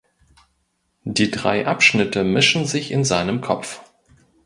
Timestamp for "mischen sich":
2.23-2.89